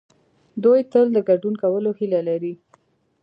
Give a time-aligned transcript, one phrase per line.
[0.63, 2.53] دوی تل د ګډون کولو هيله لري.